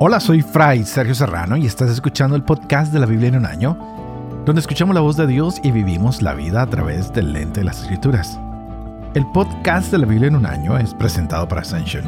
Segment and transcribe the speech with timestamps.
[0.00, 3.46] Hola, soy Fray Sergio Serrano y estás escuchando el podcast de la Biblia en un
[3.46, 3.76] año,
[4.46, 7.64] donde escuchamos la voz de Dios y vivimos la vida a través del lente de
[7.64, 8.38] las escrituras.
[9.14, 12.04] El podcast de la Biblia en un año es presentado por Ascension.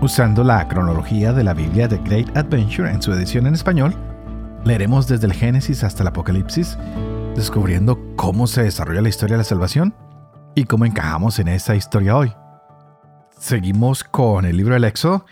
[0.00, 3.94] Usando la cronología de la Biblia de Great Adventure en su edición en español,
[4.64, 6.78] leeremos desde el Génesis hasta el Apocalipsis,
[7.36, 9.94] descubriendo cómo se desarrolla la historia de la salvación
[10.54, 12.32] y cómo encajamos en esa historia hoy.
[13.38, 15.26] Seguimos con el libro del Éxodo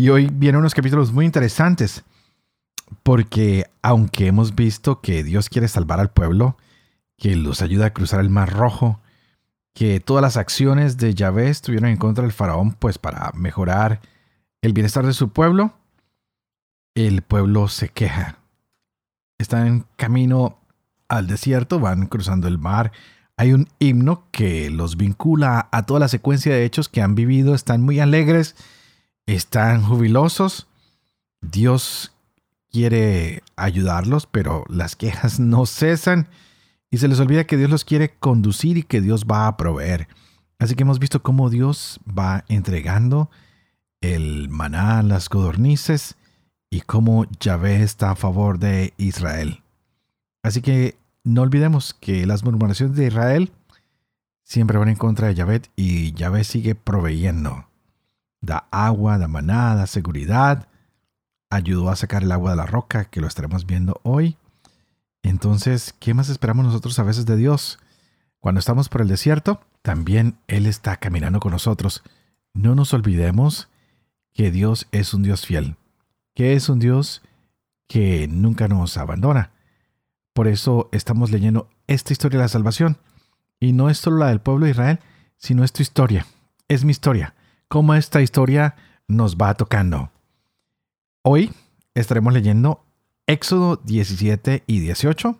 [0.00, 2.04] y hoy vienen unos capítulos muy interesantes,
[3.02, 6.56] porque aunque hemos visto que Dios quiere salvar al pueblo,
[7.18, 8.98] que los ayuda a cruzar el Mar Rojo,
[9.74, 14.00] que todas las acciones de Yahvé estuvieron en contra del faraón, pues para mejorar
[14.62, 15.74] el bienestar de su pueblo,
[16.94, 18.38] el pueblo se queja.
[19.36, 20.60] Están en camino
[21.10, 22.90] al desierto, van cruzando el mar.
[23.36, 27.54] Hay un himno que los vincula a toda la secuencia de hechos que han vivido,
[27.54, 28.56] están muy alegres
[29.34, 30.66] están jubilosos.
[31.40, 32.12] Dios
[32.70, 36.28] quiere ayudarlos, pero las quejas no cesan
[36.90, 40.08] y se les olvida que Dios los quiere conducir y que Dios va a proveer.
[40.58, 43.30] Así que hemos visto cómo Dios va entregando
[44.00, 46.16] el maná las codornices
[46.68, 49.62] y cómo Yahvé está a favor de Israel.
[50.42, 53.52] Así que no olvidemos que las murmuraciones de Israel
[54.42, 57.69] siempre van en contra de Yahvé y Yahvé sigue proveyendo
[58.40, 60.68] da agua, da manada, seguridad.
[61.50, 64.36] Ayudó a sacar el agua de la roca, que lo estaremos viendo hoy.
[65.22, 67.78] Entonces, ¿qué más esperamos nosotros a veces de Dios?
[68.38, 72.02] Cuando estamos por el desierto, también Él está caminando con nosotros.
[72.54, 73.68] No nos olvidemos
[74.32, 75.76] que Dios es un Dios fiel,
[76.34, 77.22] que es un Dios
[77.86, 79.50] que nunca nos abandona.
[80.32, 82.96] Por eso estamos leyendo esta historia de la salvación.
[83.58, 85.00] Y no es solo la del pueblo de Israel,
[85.36, 86.24] sino es tu historia.
[86.68, 87.34] Es mi historia
[87.70, 88.74] cómo esta historia
[89.06, 90.10] nos va tocando.
[91.22, 91.52] Hoy
[91.94, 92.84] estaremos leyendo
[93.28, 95.38] Éxodo 17 y 18,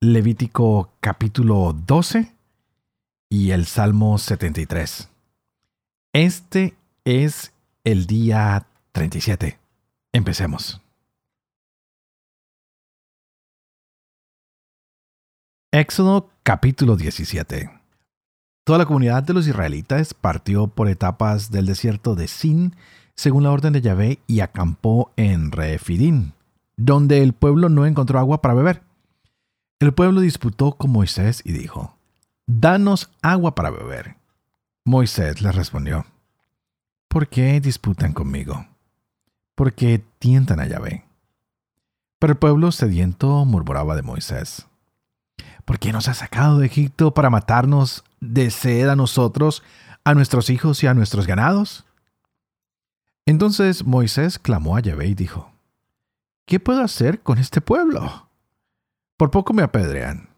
[0.00, 2.34] Levítico capítulo 12
[3.28, 5.08] y el Salmo 73.
[6.12, 6.74] Este
[7.04, 7.52] es
[7.84, 9.56] el día 37.
[10.12, 10.82] Empecemos.
[15.70, 17.79] Éxodo capítulo 17.
[18.64, 22.76] Toda la comunidad de los israelitas partió por etapas del desierto de Sin,
[23.14, 26.34] según la orden de Yahvé, y acampó en Refidín,
[26.76, 28.82] donde el pueblo no encontró agua para beber.
[29.80, 31.96] El pueblo disputó con Moisés y dijo,
[32.46, 34.16] Danos agua para beber.
[34.84, 36.04] Moisés les respondió,
[37.08, 38.66] ¿Por qué disputan conmigo?
[39.54, 41.04] ¿Por qué tientan a Yahvé?
[42.18, 44.66] Pero el pueblo sediento murmuraba de Moisés.
[45.64, 49.62] ¿Por qué nos ha sacado de Egipto para matarnos de sed a nosotros,
[50.04, 51.84] a nuestros hijos y a nuestros ganados?
[53.26, 55.52] Entonces Moisés clamó a Yahvé y dijo,
[56.46, 58.28] ¿Qué puedo hacer con este pueblo?
[59.16, 60.30] Por poco me apedrean.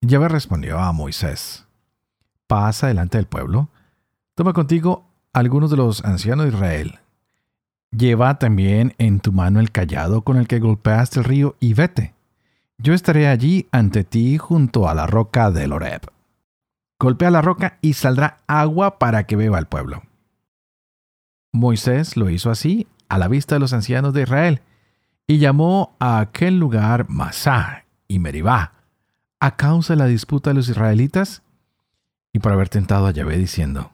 [0.00, 1.66] Yahvé respondió a Moisés,
[2.46, 3.68] pasa delante del pueblo,
[4.34, 6.98] toma contigo algunos de los ancianos de Israel,
[7.90, 12.14] lleva también en tu mano el callado con el que golpeaste el río y vete.
[12.78, 16.15] Yo estaré allí ante ti junto a la roca del Horeb.
[16.98, 20.02] Golpea la roca y saldrá agua para que beba el pueblo.
[21.52, 24.62] Moisés lo hizo así a la vista de los ancianos de Israel
[25.26, 28.72] y llamó a aquel lugar Masá y Meribá
[29.40, 31.42] a causa de la disputa de los israelitas
[32.32, 33.92] y por haber tentado a Yahvé diciendo,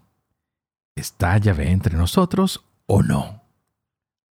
[0.94, 3.42] ¿está Yahvé entre nosotros o no?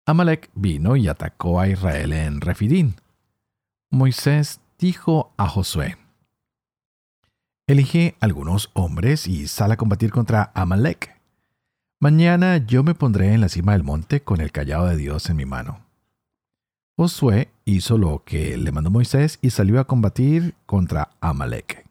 [0.05, 2.95] Amalek vino y atacó a Israel en Refidín.
[3.89, 5.97] Moisés dijo a Josué,
[7.71, 11.17] Elige algunos hombres y sal a combatir contra Amalek.
[12.01, 15.37] Mañana yo me pondré en la cima del monte con el callado de Dios en
[15.37, 15.79] mi mano.
[16.97, 21.87] Josué hizo lo que le mandó Moisés y salió a combatir contra Amalek.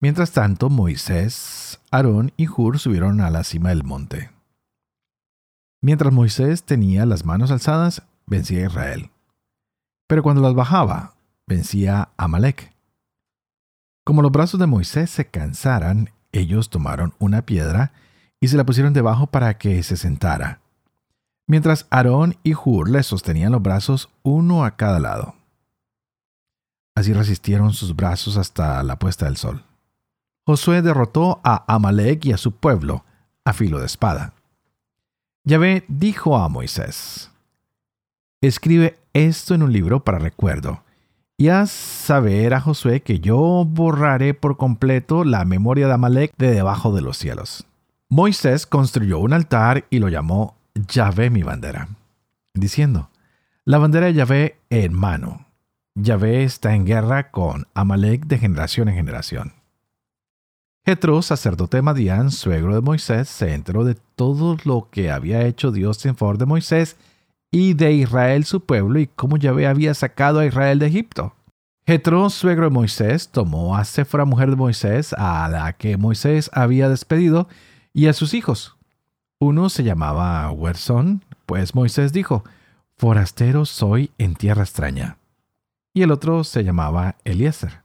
[0.00, 4.32] Mientras tanto, Moisés, Aarón y Hur subieron a la cima del monte.
[5.80, 9.10] Mientras Moisés tenía las manos alzadas, vencía a Israel.
[10.08, 11.14] Pero cuando las bajaba,
[11.46, 12.71] vencía Amalek.
[14.04, 17.92] Como los brazos de Moisés se cansaran, ellos tomaron una piedra
[18.40, 20.60] y se la pusieron debajo para que se sentara,
[21.46, 25.36] mientras Aarón y Hur le sostenían los brazos uno a cada lado.
[26.96, 29.64] Así resistieron sus brazos hasta la puesta del sol.
[30.44, 33.04] Josué derrotó a Amalek y a su pueblo
[33.44, 34.34] a filo de espada.
[35.44, 37.30] Yahvé dijo a Moisés,
[38.40, 40.82] Escribe esto en un libro para recuerdo,
[41.42, 46.52] y haz saber a Josué que yo borraré por completo la memoria de Amalek de
[46.52, 47.66] debajo de los cielos.
[48.08, 51.88] Moisés construyó un altar y lo llamó Yahvé mi bandera.
[52.54, 53.10] diciendo,
[53.64, 55.46] La bandera de Yahvé en mano.
[55.96, 59.52] Yahvé está en guerra con Amalek de generación en generación.
[60.86, 65.72] Jetro, sacerdote de Madián, suegro de Moisés, se enteró de todo lo que había hecho
[65.72, 66.96] Dios en favor de Moisés
[67.52, 71.36] y de Israel su pueblo y cómo Yahvé había sacado a Israel de Egipto.
[71.86, 76.88] Jetro, suegro de Moisés, tomó a Séfora, mujer de Moisés, a la que Moisés había
[76.88, 77.48] despedido,
[77.92, 78.76] y a sus hijos.
[79.38, 82.44] Uno se llamaba Werson, pues Moisés dijo,
[82.96, 85.18] Forastero soy en tierra extraña.
[85.92, 87.82] Y el otro se llamaba Eliezer.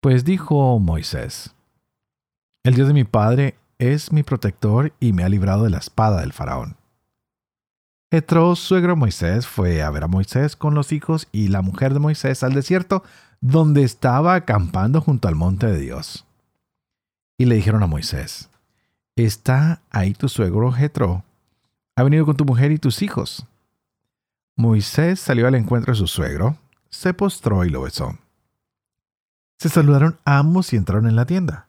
[0.00, 1.54] Pues dijo Moisés,
[2.64, 6.20] El Dios de mi padre es mi protector y me ha librado de la espada
[6.20, 6.76] del faraón.
[8.12, 11.98] Jetro, suegro Moisés, fue a ver a Moisés con los hijos y la mujer de
[11.98, 13.02] Moisés al desierto,
[13.40, 16.26] donde estaba acampando junto al monte de Dios.
[17.38, 18.50] Y le dijeron a Moisés,
[19.16, 21.24] ¿Está ahí tu suegro Jetro?
[21.96, 23.46] Ha venido con tu mujer y tus hijos.
[24.56, 26.58] Moisés salió al encuentro de su suegro,
[26.90, 28.18] se postró y lo besó.
[29.58, 31.66] Se saludaron ambos y entraron en la tienda.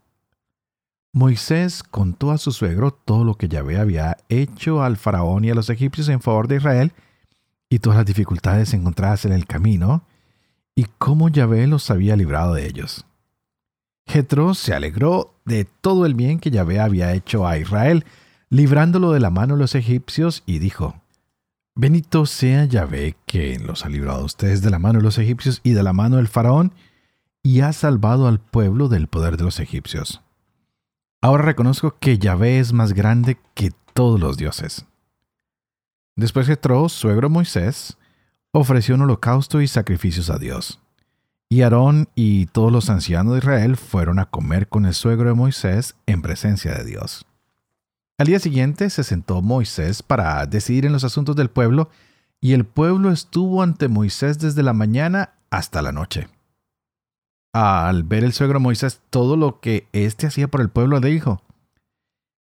[1.15, 5.55] Moisés contó a su suegro todo lo que Yahvé había hecho al faraón y a
[5.55, 6.91] los egipcios en favor de Israel
[7.69, 10.03] y todas las dificultades encontradas en el camino
[10.73, 13.05] y cómo Yahvé los había librado de ellos.
[14.07, 18.05] Jetro se alegró de todo el bien que Yahvé había hecho a Israel,
[18.49, 20.95] librándolo de la mano de los egipcios, y dijo,
[21.75, 25.61] Benito sea Yahvé que los ha librado a ustedes de la mano de los egipcios
[25.63, 26.73] y de la mano del faraón,
[27.43, 30.22] y ha salvado al pueblo del poder de los egipcios.
[31.23, 34.85] Ahora reconozco que Yahvé es más grande que todos los dioses.
[36.17, 37.97] Después Jetro, suegro Moisés,
[38.51, 40.81] ofreció un holocausto y sacrificios a Dios.
[41.47, 45.35] Y Aarón y todos los ancianos de Israel fueron a comer con el suegro de
[45.35, 47.25] Moisés en presencia de Dios.
[48.17, 51.89] Al día siguiente se sentó Moisés para decidir en los asuntos del pueblo,
[52.41, 56.27] y el pueblo estuvo ante Moisés desde la mañana hasta la noche.
[57.53, 61.41] Al ver el suegro Moisés todo lo que éste hacía por el pueblo, le dijo,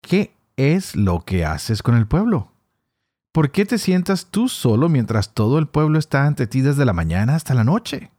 [0.01, 2.51] ¿qué es lo que haces con el pueblo?
[3.31, 6.95] ¿Por qué te sientas tú solo mientras todo el pueblo está ante ti desde la
[6.95, 8.11] mañana hasta la noche?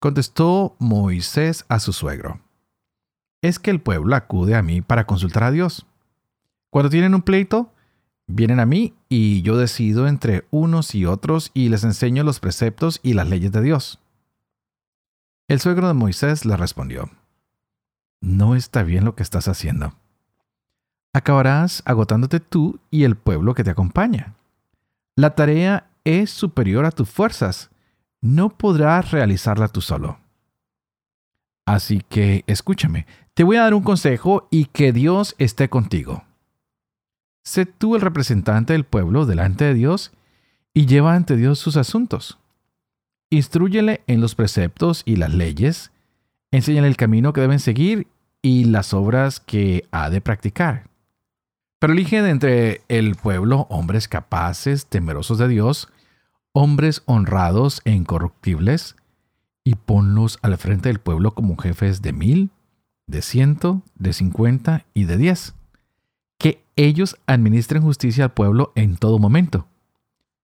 [0.00, 2.40] Contestó Moisés a su suegro,
[3.40, 5.86] es que el pueblo acude a mí para consultar a Dios.
[6.70, 7.72] Cuando tienen un pleito,
[8.26, 12.98] vienen a mí y yo decido entre unos y otros y les enseño los preceptos
[13.04, 14.00] y las leyes de Dios.
[15.52, 17.10] El suegro de Moisés le respondió,
[18.22, 19.92] No está bien lo que estás haciendo.
[21.12, 24.32] Acabarás agotándote tú y el pueblo que te acompaña.
[25.14, 27.68] La tarea es superior a tus fuerzas.
[28.22, 30.20] No podrás realizarla tú solo.
[31.66, 36.24] Así que escúchame, te voy a dar un consejo y que Dios esté contigo.
[37.44, 40.12] Sé tú el representante del pueblo delante de Dios
[40.72, 42.38] y lleva ante Dios sus asuntos.
[43.32, 45.90] Instrúyele en los preceptos y las leyes,
[46.50, 48.06] enséñale el camino que deben seguir
[48.42, 50.90] y las obras que ha de practicar.
[51.78, 55.88] Pero elige de entre el pueblo hombres capaces, temerosos de Dios,
[56.52, 58.96] hombres honrados e incorruptibles,
[59.64, 62.50] y ponlos al frente del pueblo como jefes de mil,
[63.06, 65.54] de ciento, de cincuenta y de diez.
[66.36, 69.68] Que ellos administren justicia al pueblo en todo momento.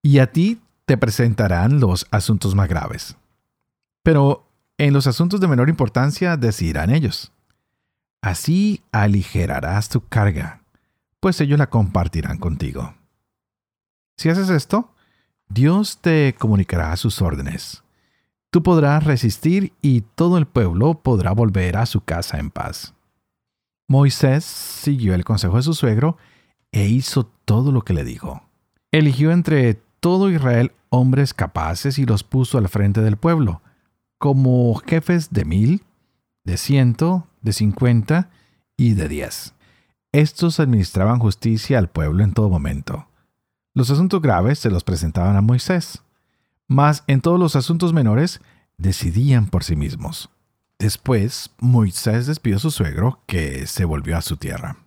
[0.01, 3.15] Y a ti te presentarán los asuntos más graves.
[4.03, 7.31] Pero en los asuntos de menor importancia decidirán ellos.
[8.23, 10.63] Así aligerarás tu carga,
[11.21, 12.95] pues ellos la compartirán contigo.
[14.17, 14.95] Si haces esto,
[15.51, 17.85] Dios te comunicará sus órdenes.
[18.51, 22.95] Tú podrás resistir y todo el pueblo podrá volver a su casa en paz.
[23.89, 26.17] Moisés siguió el consejo de su suegro
[26.73, 28.43] e hizo todo lo que le dijo.
[28.91, 33.63] Eligió entre todo Israel hombres capaces y los puso al frente del pueblo,
[34.19, 35.83] como jefes de mil,
[36.45, 38.31] de ciento, de cincuenta
[38.77, 39.55] y de diez.
[40.13, 43.07] Estos administraban justicia al pueblo en todo momento.
[43.75, 46.03] Los asuntos graves se los presentaban a Moisés,
[46.67, 48.41] mas en todos los asuntos menores
[48.79, 50.31] decidían por sí mismos.
[50.79, 54.79] Después, Moisés despidió a su suegro, que se volvió a su tierra.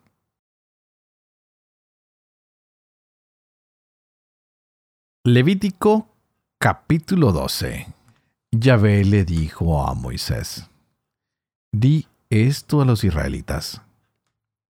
[5.24, 6.10] Levítico
[6.58, 7.86] capítulo 12
[8.54, 10.68] Yahvé le dijo a Moisés,
[11.72, 13.84] Di esto a los israelitas.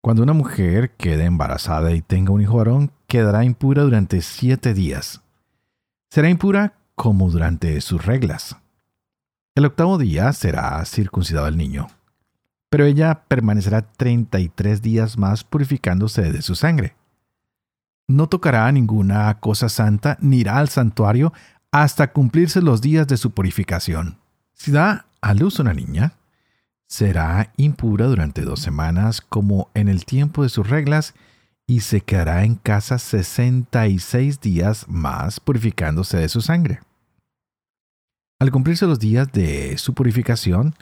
[0.01, 5.22] Cuando una mujer quede embarazada y tenga un hijo varón, quedará impura durante siete días.
[6.10, 8.58] Será impura como durante sus reglas.
[9.55, 11.88] El octavo día será circuncidado el niño,
[12.70, 16.98] pero ella permanecerá treinta y tres días más purificándose de su sangre.
[18.12, 21.32] No tocará ninguna cosa santa ni irá al santuario
[21.72, 24.18] hasta cumplirse los días de su purificación.
[24.53, 26.15] Si da a luz una niña,
[26.88, 31.13] será impura durante dos semanas como en el tiempo de sus reglas
[31.65, 36.82] y se quedará en casa 66 días más purificándose de su sangre.
[38.39, 40.75] Al cumplirse los días de su purificación,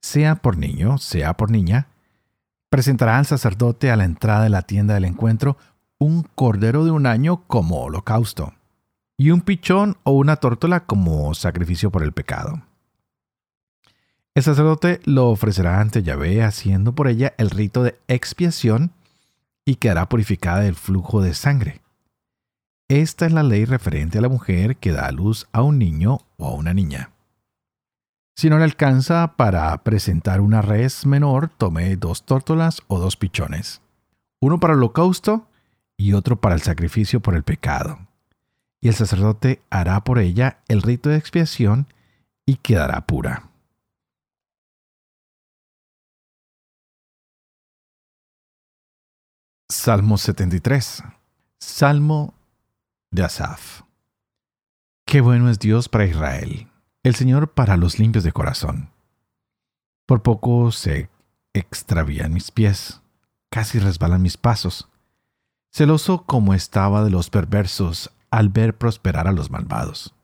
[0.00, 1.88] sea por niño, sea por niña,
[2.70, 5.58] presentará al sacerdote a la entrada de la tienda del encuentro
[6.02, 8.54] un cordero de un año como holocausto
[9.16, 12.62] y un pichón o una tórtola como sacrificio por el pecado.
[14.34, 18.90] El sacerdote lo ofrecerá ante Yahvé haciendo por ella el rito de expiación
[19.64, 21.82] y quedará purificada del flujo de sangre.
[22.88, 26.18] Esta es la ley referente a la mujer que da a luz a un niño
[26.36, 27.10] o a una niña.
[28.34, 33.82] Si no le alcanza para presentar una res menor, tome dos tórtolas o dos pichones,
[34.40, 35.46] uno para holocausto
[36.02, 38.08] y otro para el sacrificio por el pecado.
[38.80, 41.86] Y el sacerdote hará por ella el rito de expiación
[42.44, 43.50] y quedará pura.
[49.70, 51.04] Salmo 73.
[51.60, 52.34] Salmo
[53.12, 53.82] de Asaf.
[55.06, 56.68] Qué bueno es Dios para Israel,
[57.04, 58.90] el Señor para los limpios de corazón.
[60.06, 61.10] Por poco se
[61.54, 63.02] extravían mis pies,
[63.50, 64.91] casi resbalan mis pasos.
[65.72, 70.14] Celoso como estaba de los perversos al ver prosperar a los malvados.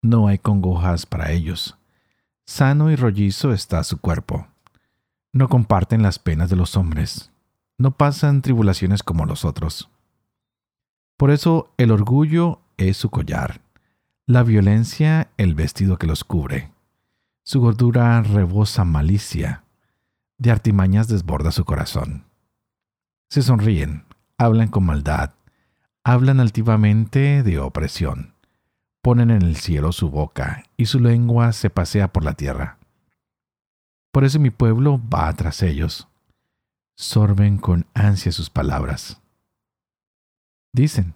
[0.00, 1.76] No hay congojas para ellos.
[2.46, 4.46] Sano y rollizo está su cuerpo.
[5.32, 7.30] No comparten las penas de los hombres
[7.78, 9.90] no pasan tribulaciones como los otros.
[11.16, 13.60] Por eso el orgullo es su collar,
[14.26, 16.70] la violencia el vestido que los cubre.
[17.42, 19.64] Su gordura rebosa malicia,
[20.38, 22.24] de artimañas desborda su corazón.
[23.28, 24.03] Se sonríen,
[24.38, 25.32] hablan con maldad,
[26.02, 28.34] hablan altivamente de opresión,
[29.02, 32.78] ponen en el cielo su boca y su lengua se pasea por la tierra.
[34.12, 36.08] Por eso mi pueblo va tras ellos
[36.94, 39.20] sorben con ansia sus palabras.
[40.72, 41.14] Dicen,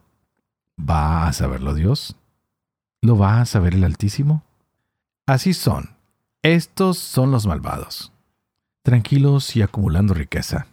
[0.78, 2.16] ¿va a saberlo Dios?
[3.00, 4.42] ¿Lo va a saber el Altísimo?
[5.26, 5.96] Así son.
[6.42, 8.12] Estos son los malvados,
[8.82, 10.66] tranquilos y acumulando riqueza.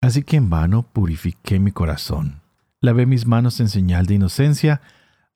[0.00, 2.40] Así que en vano purifiqué mi corazón,
[2.80, 4.80] lavé mis manos en señal de inocencia,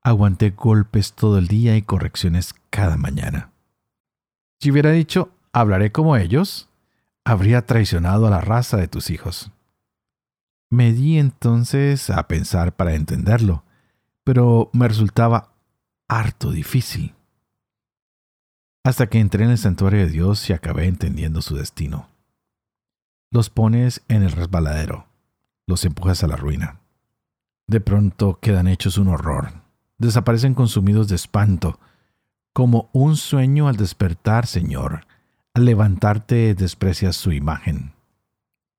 [0.03, 3.51] aguanté golpes todo el día y correcciones cada mañana.
[4.61, 6.69] Si hubiera dicho, hablaré como ellos,
[7.25, 9.51] habría traicionado a la raza de tus hijos.
[10.71, 13.65] Me di entonces a pensar para entenderlo,
[14.25, 15.53] pero me resultaba
[16.09, 17.15] harto difícil.
[18.85, 22.12] Hasta que entré en el santuario de Dios y acabé entendiendo su destino.
[23.33, 25.07] Los pones en el resbaladero,
[25.67, 26.81] los empujas a la ruina.
[27.67, 29.55] De pronto quedan hechos un horror,
[29.97, 31.81] desaparecen consumidos de espanto,
[32.53, 35.07] como un sueño al despertar, Señor,
[35.55, 37.95] al levantarte desprecias su imagen.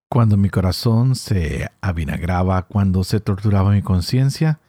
[0.08, 4.60] Cuando mi corazón se avinagraba, cuando se torturaba mi conciencia,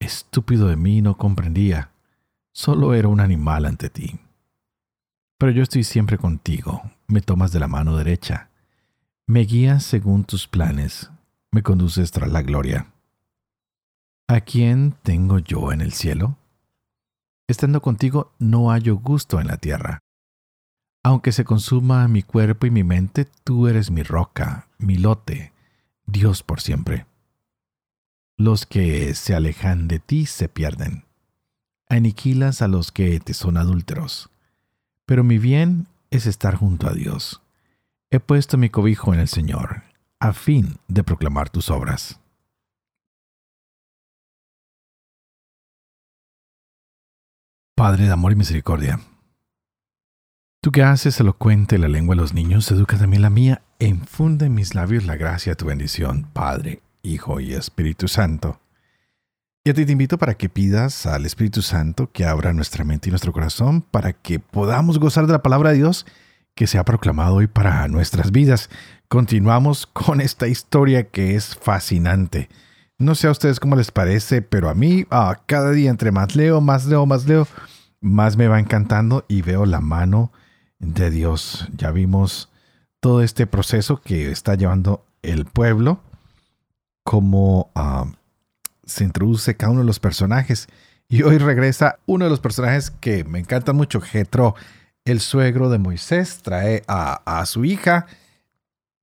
[0.00, 1.92] estúpido de mí no comprendía,
[2.52, 4.20] solo era un animal ante ti.
[5.38, 8.50] Pero yo estoy siempre contigo, me tomas de la mano derecha,
[9.28, 11.10] me guías según tus planes,
[11.52, 12.86] me conduces tras la gloria.
[14.26, 16.38] ¿A quién tengo yo en el cielo?
[17.46, 19.98] Estando contigo no hallo gusto en la tierra.
[21.04, 25.52] Aunque se consuma mi cuerpo y mi mente, tú eres mi roca, mi lote,
[26.06, 27.04] Dios por siempre.
[28.38, 31.04] Los que se alejan de ti se pierden.
[31.90, 34.30] Aniquilas a los que te son adúlteros.
[35.04, 37.42] Pero mi bien es estar junto a Dios.
[38.10, 39.82] He puesto mi cobijo en el Señor,
[40.18, 42.18] a fin de proclamar tus obras.
[47.76, 48.98] Padre de amor y misericordia,
[50.60, 54.46] Tú que haces elocuente la lengua de los niños, educa también la mía e infunde
[54.46, 58.58] en mis labios la gracia de tu bendición, Padre, Hijo y Espíritu Santo.
[59.64, 63.08] Y a ti te invito para que pidas al Espíritu Santo que abra nuestra mente
[63.08, 66.06] y nuestro corazón para que podamos gozar de la palabra de Dios
[66.58, 68.68] que se ha proclamado hoy para nuestras vidas.
[69.06, 72.48] Continuamos con esta historia que es fascinante.
[72.98, 76.34] No sé a ustedes cómo les parece, pero a mí ah, cada día entre más
[76.34, 77.46] leo, más leo, más leo,
[78.00, 80.32] más me va encantando y veo la mano
[80.80, 81.68] de Dios.
[81.76, 82.48] Ya vimos
[82.98, 86.00] todo este proceso que está llevando el pueblo,
[87.04, 88.06] cómo ah,
[88.84, 90.66] se introduce cada uno de los personajes.
[91.08, 94.56] Y hoy regresa uno de los personajes que me encanta mucho, Jetro,
[95.10, 98.06] el suegro de Moisés, trae a, a, su hija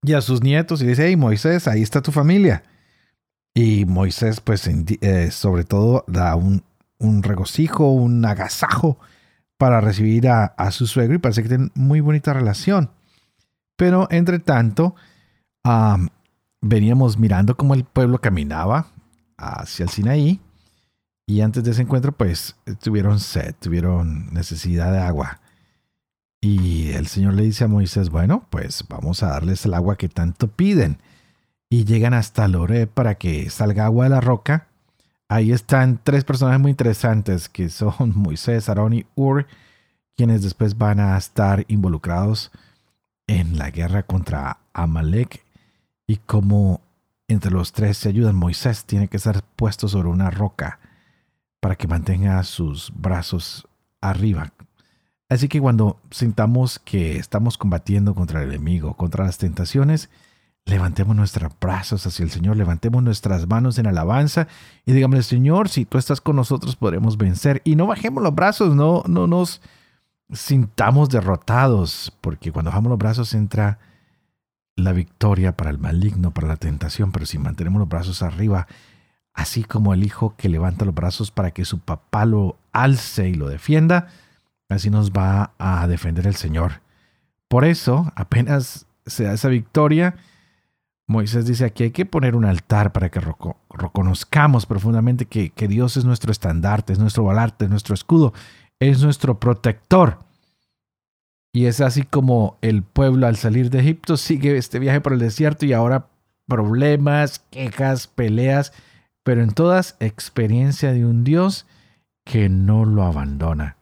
[0.01, 2.63] y a sus nietos y dice, hey Moisés, ahí está tu familia.
[3.57, 6.61] Y Moisés, pues, eh, sobre todo, da un,
[7.23, 8.99] regocijo, un agasajo
[9.57, 12.91] para recibir a, su suegro y parece que tienen muy bonita relación.
[13.77, 14.95] Pero, entre tanto,
[16.61, 18.87] veníamos mirando cómo el pueblo caminaba
[19.37, 20.41] hacia el Sinaí
[21.25, 25.39] y antes de ese encuentro, pues, tuvieron sed, tuvieron necesidad de agua.
[26.41, 30.09] Y el Señor le dice a Moisés, bueno, pues vamos a darles el agua que
[30.09, 30.99] tanto piden
[31.69, 34.67] y llegan hasta Lore para que salga agua de la roca.
[35.27, 39.47] Ahí están tres personajes muy interesantes que son Moisés, Aarón y Ur,
[40.15, 42.51] quienes después van a estar involucrados
[43.27, 45.43] en la guerra contra Amalek
[46.07, 46.81] y como
[47.27, 48.35] entre los tres se ayudan.
[48.35, 50.79] Moisés tiene que ser puesto sobre una roca
[51.59, 53.67] para que mantenga sus brazos
[53.99, 54.53] arriba.
[55.27, 60.09] Así que cuando sintamos que estamos combatiendo contra el enemigo, contra las tentaciones,
[60.65, 64.47] levantemos nuestros brazos hacia el Señor, levantemos nuestras manos en alabanza
[64.85, 67.61] y digamos, Señor, si tú estás con nosotros podremos vencer.
[67.63, 69.61] Y no bajemos los brazos, no, no nos
[70.31, 73.79] sintamos derrotados, porque cuando bajamos los brazos entra
[74.75, 78.67] la victoria para el maligno, para la tentación, pero si mantenemos los brazos arriba,
[79.33, 83.35] así como el hijo que levanta los brazos para que su papá lo alce y
[83.35, 84.07] lo defienda,
[84.69, 86.81] así nos va a defender el Señor.
[87.47, 90.15] Por eso, apenas se da esa victoria,
[91.07, 93.21] Moisés dice aquí hay que poner un altar para que
[93.69, 98.33] reconozcamos profundamente que, que Dios es nuestro estandarte, es nuestro balarte, es nuestro escudo,
[98.79, 100.19] es nuestro protector.
[101.53, 105.19] Y es así como el pueblo al salir de Egipto sigue este viaje por el
[105.19, 106.07] desierto y ahora
[106.47, 108.73] problemas, quejas, peleas,
[109.23, 111.65] pero en todas experiencia de un Dios
[112.25, 113.77] que no lo abandona.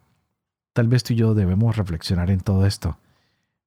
[0.73, 2.97] Tal vez tú y yo debemos reflexionar en todo esto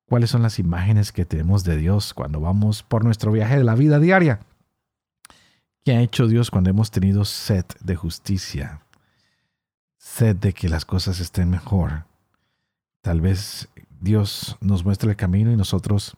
[0.07, 3.75] cuáles son las imágenes que tenemos de Dios cuando vamos por nuestro viaje de la
[3.75, 4.41] vida diaria.
[5.85, 8.81] ¿Qué ha hecho Dios cuando hemos tenido sed de justicia?
[9.99, 12.05] Sed de que las cosas estén mejor.
[13.03, 13.69] Tal vez
[14.01, 16.17] Dios nos muestre el camino y nosotros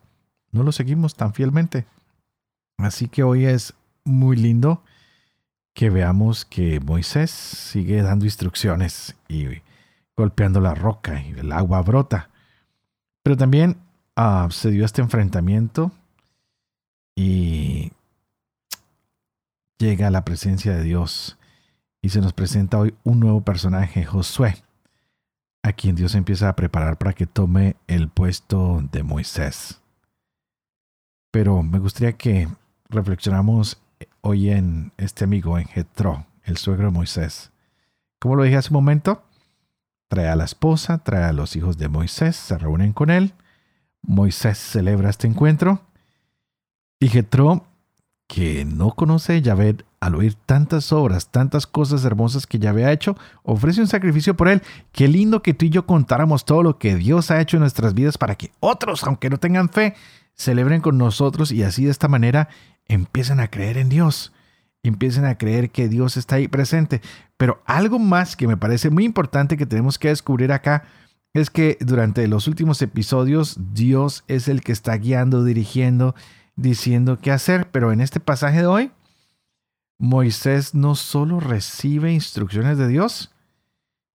[0.53, 1.87] no lo seguimos tan fielmente.
[2.79, 4.83] Así que hoy es muy lindo
[5.75, 9.61] que veamos que Moisés sigue dando instrucciones y
[10.19, 12.29] golpeando la roca y el agua brota.
[13.23, 13.79] Pero también
[14.17, 15.93] ah, se dio este enfrentamiento
[17.15, 17.93] y
[19.79, 21.39] llega la presencia de Dios
[22.03, 24.57] y se nos presenta hoy un nuevo personaje, Josué,
[25.63, 29.81] a quien Dios empieza a preparar para que tome el puesto de Moisés.
[31.31, 32.49] Pero me gustaría que
[32.89, 33.81] reflexionamos
[34.23, 37.53] hoy en este amigo, en Jetro, el suegro de Moisés.
[38.19, 39.23] Como lo dije hace un momento,
[40.09, 43.35] Trae a la esposa, trae a los hijos de Moisés, se reúnen con él.
[44.03, 45.83] Moisés celebra este encuentro.
[47.01, 47.67] Y Jetro,
[48.27, 52.93] que no conoce a Yahvé, al oír tantas obras, tantas cosas hermosas que Yahvé ha
[52.93, 54.63] hecho, ofrece un sacrificio por él.
[54.93, 57.95] Qué lindo que tú y yo contáramos todo lo que Dios ha hecho en nuestras
[57.95, 59.95] vidas para que otros, aunque no tengan fe,
[60.35, 62.49] celebren con nosotros y así de esta manera
[62.87, 64.33] empiecen a creer en Dios
[64.83, 67.01] empiecen a creer que Dios está ahí presente.
[67.39, 70.85] Pero algo más que me parece muy importante que tenemos que descubrir acá
[71.33, 76.15] es que durante los últimos episodios Dios es el que está guiando, dirigiendo,
[76.57, 77.71] diciendo qué hacer.
[77.71, 78.91] Pero en este pasaje de hoy,
[79.99, 83.33] Moisés no solo recibe instrucciones de Dios,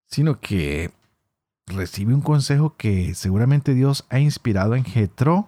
[0.08, 0.92] sino que
[1.66, 5.48] recibe un consejo que seguramente Dios ha inspirado en Jetro.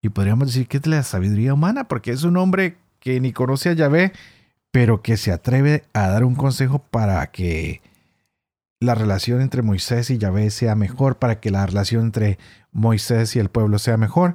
[0.00, 3.70] Y podríamos decir que es la sabiduría humana, porque es un hombre que ni conoce
[3.70, 4.12] a Yahvé,
[4.74, 7.80] pero que se atreve a dar un consejo para que
[8.80, 12.40] la relación entre Moisés y Yahvé sea mejor, para que la relación entre
[12.72, 14.34] Moisés y el pueblo sea mejor,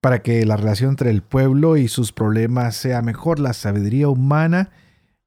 [0.00, 4.70] para que la relación entre el pueblo y sus problemas sea mejor, la sabiduría humana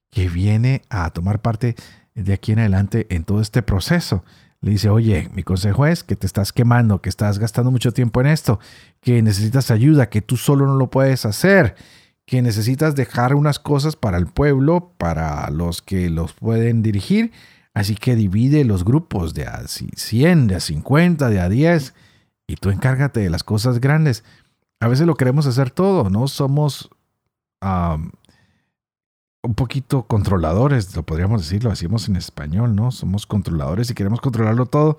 [0.09, 1.75] que viene a tomar parte
[2.15, 4.23] de aquí en adelante en todo este proceso.
[4.61, 8.19] Le dice, oye, mi consejo es que te estás quemando, que estás gastando mucho tiempo
[8.19, 8.59] en esto,
[8.99, 11.75] que necesitas ayuda, que tú solo no lo puedes hacer,
[12.29, 17.31] que necesitas dejar unas cosas para el pueblo, para los que los pueden dirigir.
[17.73, 21.95] Así que divide los grupos de a 100, de a 50, de a 10
[22.45, 24.23] y tú encárgate de las cosas grandes.
[24.79, 26.27] A veces lo queremos hacer todo, ¿no?
[26.27, 26.91] Somos
[27.61, 28.11] un
[29.55, 32.91] poquito controladores, lo podríamos decir, lo decimos en español, ¿no?
[32.91, 34.97] Somos controladores y queremos controlarlo todo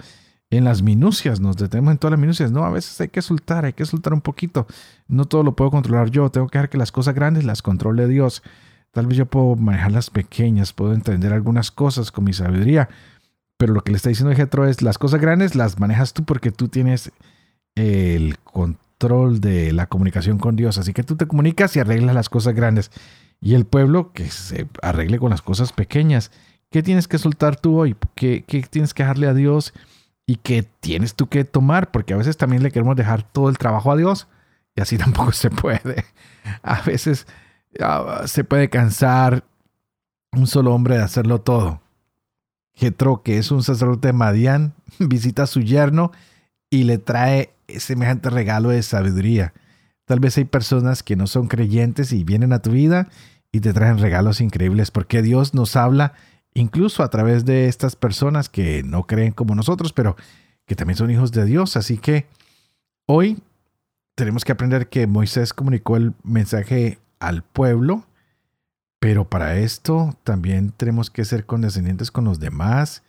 [0.50, 2.50] en las minucias, nos detenemos en todas las minucias.
[2.50, 4.66] No, a veces hay que soltar, hay que soltar un poquito.
[5.06, 8.08] No todo lo puedo controlar yo, tengo que dejar que las cosas grandes las controle
[8.08, 8.42] Dios.
[8.90, 12.88] Tal vez yo puedo manejar las pequeñas, puedo entender algunas cosas con mi sabiduría,
[13.56, 16.50] pero lo que le está diciendo Jetro es las cosas grandes las manejas tú porque
[16.50, 17.12] tú tienes
[17.76, 20.78] el control de la comunicación con Dios.
[20.78, 22.90] Así que tú te comunicas y arreglas las cosas grandes.
[23.40, 26.32] Y el pueblo que se arregle con las cosas pequeñas.
[26.70, 27.96] ¿Qué tienes que soltar tú hoy?
[28.14, 29.72] ¿Qué, qué tienes que dejarle a Dios?
[30.30, 31.90] ¿Y qué tienes tú que tomar?
[31.90, 34.28] Porque a veces también le queremos dejar todo el trabajo a Dios
[34.76, 36.04] y así tampoco se puede.
[36.62, 37.26] A veces
[37.80, 39.42] ah, se puede cansar
[40.30, 41.80] un solo hombre de hacerlo todo.
[42.74, 46.12] Jetro, que es un sacerdote de Madián, visita a su yerno
[46.70, 49.52] y le trae semejante regalo de sabiduría.
[50.04, 53.08] Tal vez hay personas que no son creyentes y vienen a tu vida
[53.50, 56.12] y te traen regalos increíbles porque Dios nos habla
[56.54, 60.16] incluso a través de estas personas que no creen como nosotros, pero
[60.66, 61.76] que también son hijos de Dios.
[61.76, 62.26] Así que
[63.06, 63.42] hoy
[64.14, 68.06] tenemos que aprender que Moisés comunicó el mensaje al pueblo,
[68.98, 73.02] pero para esto también tenemos que ser condescendientes con los demás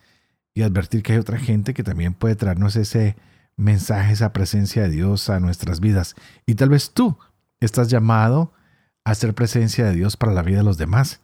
[0.54, 3.16] y advertir que hay otra gente que también puede traernos ese
[3.56, 6.14] mensaje, esa presencia de Dios a nuestras vidas.
[6.46, 7.18] Y tal vez tú
[7.60, 8.52] estás llamado
[9.04, 11.20] a ser presencia de Dios para la vida de los demás.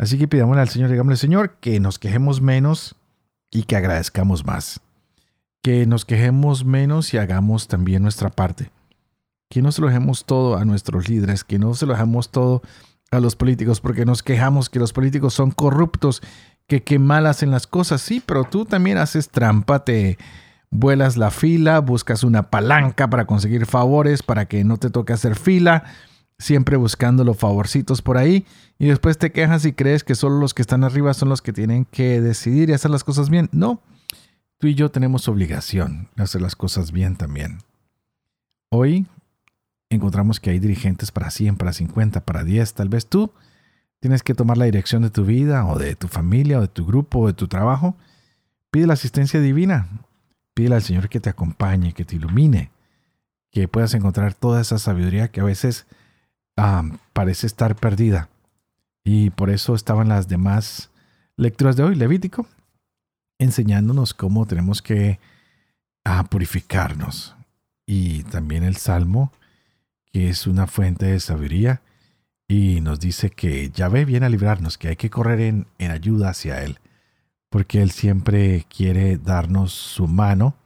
[0.00, 2.96] Así que pidámosle al Señor, digámosle, Señor, que nos quejemos menos
[3.50, 4.80] y que agradezcamos más.
[5.60, 8.70] Que nos quejemos menos y hagamos también nuestra parte.
[9.50, 12.62] Que no se lo dejemos todo a nuestros líderes, que no se lo dejemos todo
[13.10, 16.22] a los políticos, porque nos quejamos que los políticos son corruptos,
[16.66, 18.00] que mal hacen las cosas.
[18.00, 20.16] Sí, pero tú también haces trampa, te
[20.70, 25.36] vuelas la fila, buscas una palanca para conseguir favores, para que no te toque hacer
[25.36, 25.84] fila,
[26.40, 28.46] siempre buscando los favorcitos por ahí,
[28.78, 31.52] y después te quejas y crees que solo los que están arriba son los que
[31.52, 33.50] tienen que decidir y hacer las cosas bien.
[33.52, 33.82] No,
[34.58, 37.58] tú y yo tenemos obligación de hacer las cosas bien también.
[38.70, 39.06] Hoy
[39.90, 42.72] encontramos que hay dirigentes para 100, para 50, para 10.
[42.74, 43.30] Tal vez tú
[44.00, 46.86] tienes que tomar la dirección de tu vida o de tu familia o de tu
[46.86, 47.96] grupo o de tu trabajo.
[48.70, 49.88] Pide la asistencia divina.
[50.54, 52.70] Pide al Señor que te acompañe, que te ilumine,
[53.50, 55.86] que puedas encontrar toda esa sabiduría que a veces
[57.12, 58.28] parece estar perdida.
[59.04, 60.90] Y por eso estaban las demás
[61.36, 62.46] lecturas de hoy, Levítico,
[63.38, 65.18] enseñándonos cómo tenemos que
[66.04, 67.34] ah, purificarnos.
[67.86, 69.32] Y también el Salmo
[70.12, 71.82] que es una fuente de sabiduría
[72.48, 76.30] y nos dice que Yahvé viene a librarnos, que hay que correr en, en ayuda
[76.30, 76.78] hacia Él,
[77.48, 80.56] porque Él siempre quiere darnos su mano,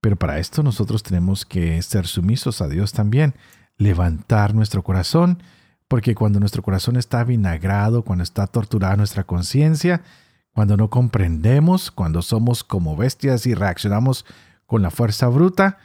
[0.00, 3.34] pero para esto nosotros tenemos que ser sumisos a Dios también,
[3.76, 5.42] levantar nuestro corazón,
[5.88, 10.02] porque cuando nuestro corazón está vinagrado, cuando está torturada nuestra conciencia,
[10.52, 14.24] cuando no comprendemos, cuando somos como bestias y reaccionamos
[14.66, 15.78] con la fuerza bruta,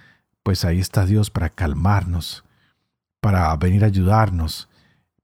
[0.43, 2.43] pues ahí está Dios para calmarnos,
[3.19, 4.69] para venir a ayudarnos,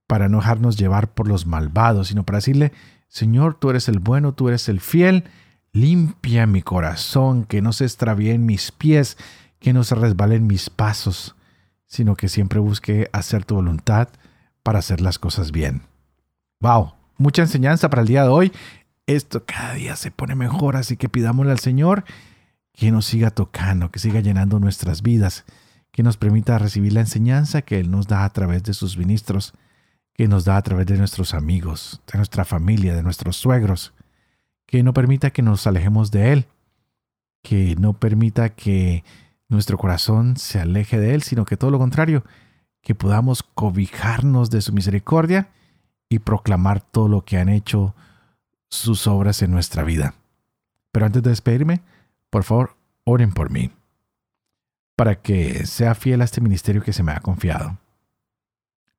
[0.08, 2.74] para no dejarnos llevar por los malvados, sino para decirle,
[3.08, 5.26] Señor, tú eres el bueno, tú eres el fiel,
[5.72, 9.18] limpia mi corazón, que no se extravíen mis pies,
[9.60, 11.36] que no se resbalen mis pasos,
[11.88, 14.10] sino que siempre busque hacer tu voluntad
[14.64, 15.84] para hacer las cosas bien.
[16.60, 18.52] Wow, mucha enseñanza para el día de hoy.
[19.08, 22.04] Esto cada día se pone mejor, así que pidámosle al Señor
[22.74, 25.46] que nos siga tocando, que siga llenando nuestras vidas
[25.96, 29.54] que nos permita recibir la enseñanza que Él nos da a través de sus ministros,
[30.12, 33.94] que nos da a través de nuestros amigos, de nuestra familia, de nuestros suegros,
[34.66, 36.48] que no permita que nos alejemos de Él,
[37.42, 39.06] que no permita que
[39.50, 42.24] nuestro corazón se aleje de Él, sino que todo lo contrario,
[42.82, 45.50] que podamos cobijarnos de su misericordia
[46.10, 47.96] y proclamar todo lo que han hecho
[48.70, 50.16] sus obras en nuestra vida.
[50.92, 51.82] Pero antes de despedirme,
[52.30, 53.72] por favor, oren por mí
[54.96, 57.78] para que sea fiel a este ministerio que se me ha confiado,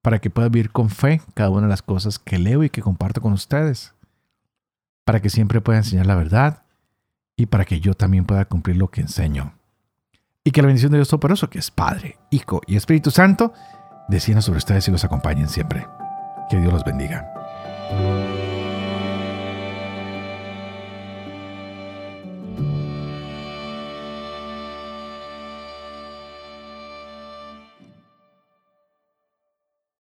[0.02, 2.82] para que pueda vivir con fe cada una de las cosas que leo y que
[2.82, 3.94] comparto con ustedes,
[5.04, 6.64] para que siempre pueda enseñar la verdad
[7.36, 9.55] y para que yo también pueda cumplir lo que enseño.
[10.46, 13.52] Y que la bendición de Dios Todopoderoso, que es Padre, Hijo y Espíritu Santo,
[14.06, 15.84] descienda sobre ustedes y los acompañen siempre.
[16.48, 17.28] Que Dios los bendiga.